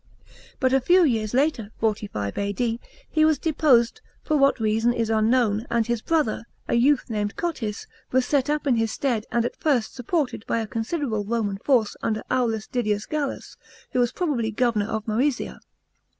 But 0.59 0.73
a 0.73 0.81
few 0.81 1.03
years 1.03 1.31
later 1.35 1.69
(45 1.79 2.35
A.D.) 2.35 2.79
he 3.07 3.23
was 3.23 3.37
deposed, 3.37 4.01
for 4.23 4.35
what 4.35 4.59
reason 4.59 4.93
is 4.93 5.11
unknown, 5.11 5.67
and 5.69 5.85
his 5.85 6.01
brother, 6.01 6.47
a 6.67 6.73
youth 6.73 7.07
named 7.07 7.35
Cotys, 7.35 7.85
was 8.11 8.25
set 8.25 8.49
up 8.49 8.65
in 8.65 8.77
his 8.77 8.91
stead 8.91 9.27
and 9.31 9.45
at 9.45 9.55
first 9.61 9.93
supported 9.93 10.43
by 10.47 10.57
a 10.57 10.65
considerable 10.65 11.23
Roman 11.23 11.57
force 11.59 11.95
under 12.01 12.23
Aulus 12.31 12.65
Didius 12.65 13.05
Gallus, 13.05 13.57
who 13.91 13.99
was 13.99 14.11
probably 14.11 14.49
governor 14.49 14.87
of 14.87 15.05
Moesia. 15.07 15.59